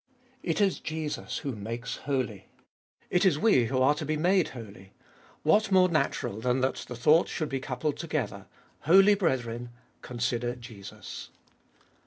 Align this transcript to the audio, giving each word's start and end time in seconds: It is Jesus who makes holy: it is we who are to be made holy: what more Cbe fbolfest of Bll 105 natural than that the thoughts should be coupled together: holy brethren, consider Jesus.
It 0.41 0.59
is 0.59 0.79
Jesus 0.79 1.37
who 1.45 1.51
makes 1.51 1.97
holy: 2.07 2.47
it 3.11 3.23
is 3.23 3.37
we 3.37 3.65
who 3.65 3.77
are 3.83 3.93
to 3.93 4.03
be 4.03 4.17
made 4.17 4.47
holy: 4.49 4.93
what 5.43 5.71
more 5.71 5.87
Cbe 5.87 5.91
fbolfest 5.91 5.91
of 5.91 5.91
Bll 5.91 5.93
105 5.93 5.93
natural 5.93 6.41
than 6.41 6.61
that 6.61 6.75
the 6.87 6.95
thoughts 6.95 7.29
should 7.29 7.49
be 7.49 7.59
coupled 7.59 7.97
together: 7.97 8.47
holy 8.79 9.13
brethren, 9.13 9.69
consider 10.01 10.55
Jesus. 10.55 11.29